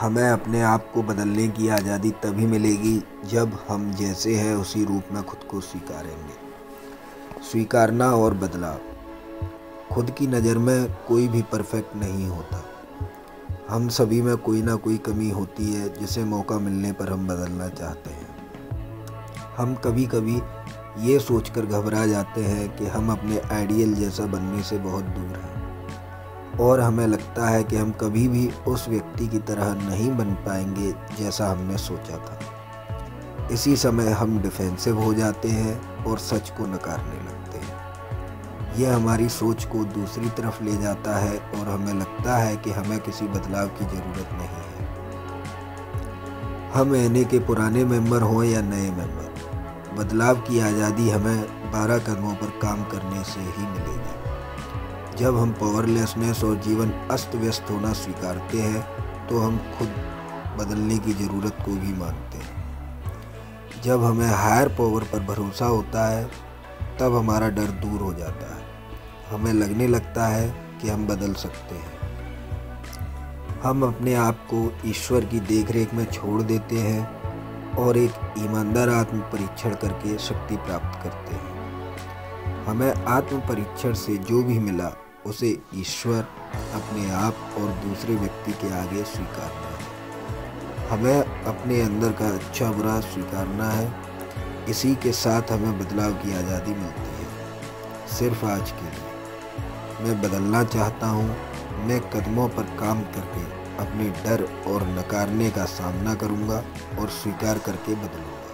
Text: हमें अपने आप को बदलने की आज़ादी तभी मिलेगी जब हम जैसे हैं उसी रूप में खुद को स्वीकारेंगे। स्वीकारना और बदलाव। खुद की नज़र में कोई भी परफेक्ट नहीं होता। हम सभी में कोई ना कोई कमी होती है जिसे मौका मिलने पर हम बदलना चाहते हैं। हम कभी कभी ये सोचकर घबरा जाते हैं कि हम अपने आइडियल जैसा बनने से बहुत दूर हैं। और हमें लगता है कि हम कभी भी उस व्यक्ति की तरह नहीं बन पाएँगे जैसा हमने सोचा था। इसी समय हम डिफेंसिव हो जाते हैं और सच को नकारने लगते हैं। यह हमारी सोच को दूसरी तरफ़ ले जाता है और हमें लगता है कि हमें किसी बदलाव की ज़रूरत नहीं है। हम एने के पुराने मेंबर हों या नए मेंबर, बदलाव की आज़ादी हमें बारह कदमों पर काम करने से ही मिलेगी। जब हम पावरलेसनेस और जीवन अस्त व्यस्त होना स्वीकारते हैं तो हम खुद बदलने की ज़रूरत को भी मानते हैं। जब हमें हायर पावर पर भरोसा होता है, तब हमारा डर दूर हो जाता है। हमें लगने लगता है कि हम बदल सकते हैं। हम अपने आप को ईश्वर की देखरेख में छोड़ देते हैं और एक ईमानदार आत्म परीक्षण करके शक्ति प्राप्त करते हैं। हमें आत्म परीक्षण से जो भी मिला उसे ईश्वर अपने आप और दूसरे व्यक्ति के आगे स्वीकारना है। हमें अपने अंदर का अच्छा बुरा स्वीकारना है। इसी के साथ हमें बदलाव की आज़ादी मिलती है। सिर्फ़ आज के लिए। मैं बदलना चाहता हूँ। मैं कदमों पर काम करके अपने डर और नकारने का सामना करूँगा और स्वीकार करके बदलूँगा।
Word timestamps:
हमें 0.00 0.28
अपने 0.30 0.60
आप 0.62 0.90
को 0.94 1.02
बदलने 1.02 1.48
की 1.48 1.68
आज़ादी 1.68 2.10
तभी 2.10 2.46
मिलेगी 2.46 3.02
जब 3.24 3.58
हम 3.68 3.90
जैसे 3.92 4.34
हैं 4.34 4.54
उसी 4.56 4.84
रूप 4.84 5.04
में 5.12 5.22
खुद 5.22 5.40
को 5.50 5.60
स्वीकारेंगे। 5.60 7.42
स्वीकारना 7.42 8.10
और 8.12 8.34
बदलाव। 8.34 8.78
खुद 9.92 10.10
की 10.10 10.26
नज़र 10.26 10.58
में 10.58 10.92
कोई 11.08 11.28
भी 11.28 11.42
परफेक्ट 11.42 11.96
नहीं 11.96 12.28
होता। 12.28 12.62
हम 13.70 13.88
सभी 13.88 14.22
में 14.22 14.36
कोई 14.36 14.62
ना 14.62 14.74
कोई 14.76 14.98
कमी 14.98 15.30
होती 15.30 15.72
है 15.74 15.88
जिसे 15.94 16.24
मौका 16.24 16.58
मिलने 16.58 16.92
पर 16.92 17.12
हम 17.12 17.26
बदलना 17.28 17.68
चाहते 17.68 18.10
हैं। 18.10 18.36
हम 19.56 19.74
कभी 19.74 20.06
कभी 20.06 20.40
ये 21.10 21.18
सोचकर 21.18 21.66
घबरा 21.66 22.06
जाते 22.06 22.40
हैं 22.40 22.76
कि 22.76 22.86
हम 22.86 23.12
अपने 23.12 23.40
आइडियल 23.52 23.94
जैसा 23.94 24.26
बनने 24.26 24.62
से 24.62 24.78
बहुत 24.78 25.04
दूर 25.04 25.36
हैं। 25.36 25.57
और 26.60 26.80
हमें 26.80 27.06
लगता 27.06 27.48
है 27.48 27.64
कि 27.64 27.76
हम 27.76 27.90
कभी 27.92 28.28
भी 28.28 28.48
उस 28.68 28.88
व्यक्ति 28.88 29.26
की 29.28 29.38
तरह 29.38 29.74
नहीं 29.74 30.10
बन 30.10 30.34
पाएँगे 30.46 30.92
जैसा 31.18 31.48
हमने 31.48 31.78
सोचा 31.78 32.16
था। 32.16 32.38
इसी 33.52 33.76
समय 33.76 34.10
हम 34.10 34.38
डिफेंसिव 34.38 34.98
हो 34.98 35.12
जाते 35.14 35.48
हैं 35.48 36.04
और 36.04 36.18
सच 36.18 36.50
को 36.50 36.66
नकारने 36.66 37.20
लगते 37.20 37.58
हैं। 37.58 37.76
यह 38.78 38.94
हमारी 38.96 39.28
सोच 39.28 39.64
को 39.64 39.84
दूसरी 39.84 40.28
तरफ़ 40.28 40.62
ले 40.64 40.76
जाता 40.76 41.16
है 41.16 41.38
और 41.38 41.68
हमें 41.68 41.94
लगता 41.94 42.36
है 42.36 42.56
कि 42.56 42.70
हमें 42.70 42.98
किसी 42.98 43.26
बदलाव 43.26 43.68
की 43.68 43.84
ज़रूरत 43.84 44.28
नहीं 44.32 44.48
है। 44.48 44.86
हम 46.72 46.94
एने 46.96 47.24
के 47.24 47.38
पुराने 47.38 47.84
मेंबर 47.84 48.22
हों 48.22 48.42
या 48.44 48.60
नए 48.60 48.90
मेंबर, 48.90 49.34
बदलाव 49.98 50.40
की 50.40 50.60
आज़ादी 50.60 51.10
हमें 51.10 51.42
बारह 51.72 51.98
कदमों 51.98 52.34
पर 52.34 52.58
काम 52.62 52.84
करने 52.84 53.24
से 53.24 53.40
ही 53.40 53.66
मिलेगी। 53.66 54.27
जब 55.18 55.36
हम 55.36 55.52
पावरलेसनेस 55.52 56.42
और 56.44 56.54
जीवन 56.56 56.90
अस्त 57.10 57.34
व्यस्त 57.34 57.70
होना 57.70 57.92
स्वीकारते 57.92 58.58
हैं 58.58 58.82
तो 59.26 59.38
हम 59.38 59.56
खुद 59.78 59.88
बदलने 60.58 60.98
की 60.98 61.12
ज़रूरत 61.12 61.56
को 61.66 61.72
भी 61.72 61.92
मानते 61.92 62.38
हैं। 62.38 63.82
जब 63.82 64.04
हमें 64.04 64.26
हायर 64.26 64.68
पावर 64.68 65.02
पर 65.02 65.20
भरोसा 65.20 65.66
होता 65.66 66.06
है, 66.08 66.24
तब 67.00 67.16
हमारा 67.16 67.48
डर 67.48 67.70
दूर 67.80 68.00
हो 68.00 68.12
जाता 68.14 68.54
है। 68.54 68.62
हमें 69.30 69.52
लगने 69.52 69.86
लगता 69.86 70.26
है 70.26 70.48
कि 70.82 70.88
हम 70.88 71.06
बदल 71.06 71.34
सकते 71.34 71.74
हैं। 71.74 71.92
हम 73.62 73.82
अपने 73.82 74.14
आप 74.14 74.46
को 74.54 74.88
ईश्वर 74.88 75.24
की 75.24 75.40
देखरेख 75.40 75.94
में 75.94 76.04
छोड़ 76.04 76.42
देते 76.42 76.78
हैं 76.78 77.74
और 77.76 77.96
एक 77.96 78.34
ईमानदार 78.38 78.88
आत्म 78.88 79.20
परीक्षण 79.32 79.74
करके 79.74 80.18
शक्ति 80.18 80.56
प्राप्त 80.56 81.02
करते 81.04 81.34
हैं। 81.34 82.64
हमें 82.64 82.92
आत्म 82.92 83.40
परीक्षण 83.40 83.92
से 83.92 84.16
जो 84.16 84.42
भी 84.42 84.58
मिला 84.58 84.90
उसे 85.28 85.58
ईश्वर 85.74 86.20
अपने 86.74 87.10
आप 87.10 87.54
और 87.58 87.70
दूसरे 87.86 88.14
व्यक्ति 88.14 88.52
के 88.52 88.72
आगे 88.74 89.02
स्वीकारना 89.04 89.68
है। 89.68 90.88
हमें 90.88 91.44
अपने 91.44 91.80
अंदर 91.80 92.12
का 92.12 92.28
अच्छा 92.28 92.70
बुरा 92.72 93.00
स्वीकारना 93.00 93.70
है। 93.70 93.92
इसी 94.68 94.94
के 94.94 95.12
साथ 95.12 95.52
हमें 95.52 95.78
बदलाव 95.78 96.12
की 96.12 96.32
आज़ादी 96.34 96.70
मिलती 96.70 97.10
है। 97.10 97.26
सिर्फ़ 98.08 98.44
आज 98.46 98.70
के 98.70 98.84
लिए। 98.84 100.04
मैं 100.04 100.20
बदलना 100.22 100.64
चाहता 100.64 101.06
हूँ। 101.06 101.36
मैं 101.86 102.00
कदमों 102.10 102.48
पर 102.48 102.62
काम 102.62 103.02
करके 103.02 103.44
अपने 103.84 104.08
डर 104.10 104.42
और 104.66 104.86
नकारने 104.88 105.50
का 105.50 105.64
सामना 105.64 106.14
करूँगा 106.14 106.64
और 106.98 107.08
स्वीकार 107.08 107.58
करके 107.58 107.94
बदलूँगा। 107.94 108.47